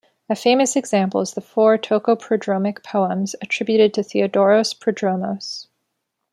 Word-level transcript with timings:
A 0.31 0.35
famous 0.35 0.75
example 0.75 1.21
is 1.21 1.35
the 1.35 1.41
four 1.41 1.77
Ptochoprodromic 1.77 2.83
poems 2.83 3.35
attributed 3.39 3.93
to 3.93 4.01
Theodoros 4.01 4.73
Prodromos. 4.73 5.67